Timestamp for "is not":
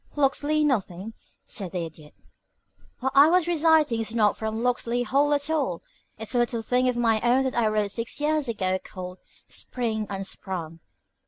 3.99-4.35